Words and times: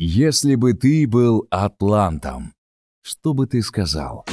Если 0.00 0.54
бы 0.54 0.74
ты 0.74 1.08
был 1.08 1.48
атлантом, 1.50 2.52
что 3.02 3.34
бы 3.34 3.48
ты 3.48 3.60
сказал? 3.62 4.24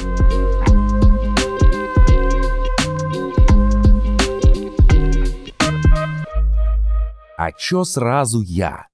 А 7.36 7.50
чё 7.58 7.82
сразу 7.82 8.42
я? 8.42 8.86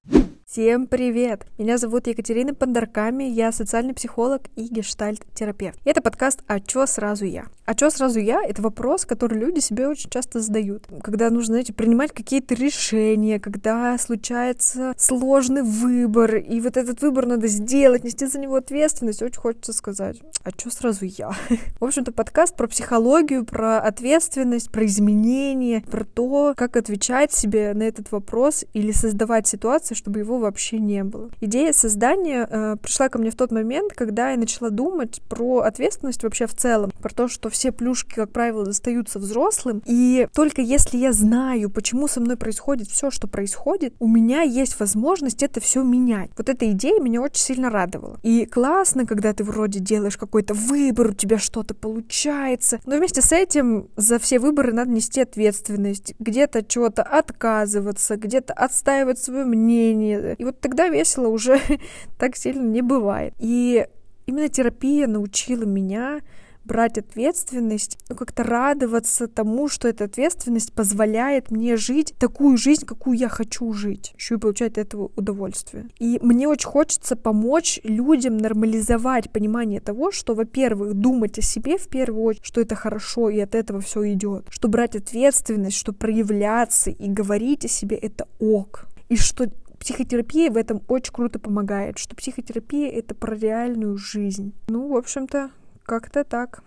Всем 0.46 0.86
привет! 0.86 1.46
Меня 1.58 1.76
зовут 1.76 2.06
Екатерина 2.06 2.54
Пандарками, 2.54 3.24
я 3.24 3.52
социальный 3.52 3.92
психолог 3.92 4.42
и 4.56 4.68
гештальт-терапевт. 4.68 5.78
Это 5.84 6.00
подкаст 6.00 6.42
«А 6.46 6.58
чё 6.58 6.86
сразу 6.86 7.26
я?». 7.26 7.48
«А 7.64 7.74
чё 7.74 7.90
сразу 7.90 8.18
я?»— 8.18 8.42
это 8.44 8.60
вопрос, 8.60 9.04
который 9.04 9.38
люди 9.38 9.60
себе 9.60 9.86
очень 9.86 10.10
часто 10.10 10.40
задают. 10.40 10.88
Когда 11.02 11.30
нужно, 11.30 11.54
знаете, 11.54 11.72
принимать 11.72 12.10
какие-то 12.12 12.54
решения, 12.54 13.38
когда 13.38 13.96
случается 13.98 14.94
сложный 14.98 15.62
выбор, 15.62 16.36
и 16.36 16.60
вот 16.60 16.76
этот 16.76 17.00
выбор 17.02 17.26
надо 17.26 17.46
сделать, 17.46 18.02
нести 18.02 18.26
за 18.26 18.40
него 18.40 18.56
ответственность, 18.56 19.22
очень 19.22 19.40
хочется 19.40 19.72
сказать 19.72 20.20
«А 20.42 20.50
чё 20.50 20.70
сразу 20.70 21.04
я?». 21.04 21.30
В 21.80 21.84
общем-то, 21.84 22.10
подкаст 22.10 22.56
про 22.56 22.66
психологию, 22.66 23.44
про 23.44 23.78
ответственность, 23.78 24.72
про 24.72 24.84
изменения, 24.86 25.84
про 25.88 26.04
то, 26.04 26.54
как 26.56 26.76
отвечать 26.76 27.32
себе 27.32 27.74
на 27.74 27.84
этот 27.84 28.10
вопрос 28.10 28.64
или 28.72 28.90
создавать 28.90 29.46
ситуации, 29.46 29.94
чтобы 29.94 30.18
его 30.18 30.38
вообще 30.38 30.78
не 30.78 31.04
было. 31.04 31.30
Идея 31.40 31.72
создания 31.72 32.48
э, 32.50 32.76
пришла 32.82 33.08
ко 33.08 33.18
мне 33.18 33.30
в 33.30 33.36
тот 33.36 33.52
момент, 33.52 33.92
когда 33.92 34.32
я 34.32 34.36
начала 34.36 34.70
думать 34.70 35.22
про 35.28 35.60
ответственность 35.60 36.24
вообще 36.24 36.46
в 36.46 36.54
целом, 36.54 36.90
про 37.00 37.14
то, 37.14 37.28
что 37.28 37.51
все 37.52 37.70
плюшки, 37.72 38.14
как 38.14 38.32
правило, 38.32 38.64
достаются 38.64 39.18
взрослым, 39.18 39.82
и 39.86 40.26
только 40.34 40.62
если 40.62 40.96
я 40.96 41.12
знаю, 41.12 41.70
почему 41.70 42.08
со 42.08 42.20
мной 42.20 42.36
происходит 42.36 42.88
все, 42.88 43.10
что 43.10 43.28
происходит, 43.28 43.94
у 44.00 44.08
меня 44.08 44.42
есть 44.42 44.78
возможность 44.80 45.42
это 45.42 45.60
все 45.60 45.82
менять. 45.82 46.30
Вот 46.36 46.48
эта 46.48 46.70
идея 46.72 47.00
меня 47.00 47.22
очень 47.22 47.42
сильно 47.42 47.70
радовала. 47.70 48.18
И 48.22 48.46
классно, 48.46 49.06
когда 49.06 49.32
ты 49.32 49.44
вроде 49.44 49.80
делаешь 49.80 50.16
какой-то 50.16 50.54
выбор, 50.54 51.10
у 51.10 51.14
тебя 51.14 51.38
что-то 51.38 51.74
получается, 51.74 52.80
но 52.86 52.96
вместе 52.96 53.22
с 53.22 53.32
этим 53.32 53.88
за 53.96 54.18
все 54.18 54.38
выборы 54.38 54.72
надо 54.72 54.90
нести 54.90 55.20
ответственность, 55.20 56.14
где-то 56.18 56.64
чего-то 56.64 57.02
отказываться, 57.02 58.16
где-то 58.16 58.52
отстаивать 58.52 59.18
свое 59.18 59.44
мнение, 59.44 60.34
и 60.38 60.44
вот 60.44 60.60
тогда 60.60 60.88
весело 60.88 61.28
уже 61.28 61.60
так 62.18 62.36
сильно 62.36 62.66
не 62.66 62.82
бывает. 62.82 63.34
И 63.38 63.86
именно 64.26 64.48
терапия 64.48 65.06
научила 65.06 65.64
меня 65.64 66.20
брать 66.64 66.98
ответственность, 66.98 67.98
ну, 68.08 68.16
как-то 68.16 68.42
радоваться 68.42 69.26
тому, 69.26 69.68
что 69.68 69.88
эта 69.88 70.04
ответственность 70.04 70.72
позволяет 70.72 71.50
мне 71.50 71.76
жить 71.76 72.14
такую 72.18 72.56
жизнь, 72.56 72.84
какую 72.84 73.18
я 73.18 73.28
хочу 73.28 73.72
жить, 73.72 74.12
еще 74.16 74.36
и 74.36 74.38
получать 74.38 74.72
от 74.72 74.78
этого 74.78 75.10
удовольствие. 75.16 75.88
И 75.98 76.18
мне 76.22 76.48
очень 76.48 76.68
хочется 76.68 77.16
помочь 77.16 77.80
людям 77.84 78.38
нормализовать 78.38 79.30
понимание 79.30 79.80
того, 79.80 80.12
что, 80.12 80.34
во-первых, 80.34 80.94
думать 80.94 81.38
о 81.38 81.42
себе 81.42 81.78
в 81.78 81.88
первую 81.88 82.24
очередь, 82.24 82.44
что 82.44 82.60
это 82.60 82.74
хорошо, 82.74 83.28
и 83.28 83.40
от 83.40 83.54
этого 83.54 83.80
все 83.80 84.12
идет, 84.12 84.46
что 84.50 84.68
брать 84.68 84.96
ответственность, 84.96 85.76
что 85.76 85.92
проявляться 85.92 86.90
и 86.90 87.08
говорить 87.08 87.64
о 87.64 87.68
себе 87.68 87.96
это 87.96 88.28
ок, 88.38 88.86
и 89.08 89.16
что 89.16 89.46
психотерапия 89.78 90.50
в 90.50 90.56
этом 90.56 90.80
очень 90.86 91.12
круто 91.12 91.38
помогает, 91.40 91.98
что 91.98 92.14
психотерапия— 92.14 92.88
это 92.92 93.14
про 93.14 93.34
реальную 93.34 93.96
жизнь. 93.96 94.52
Ну, 94.68 94.88
в 94.88 94.96
общем-то, 94.96 95.50
как-то 95.84 96.24
так. 96.24 96.62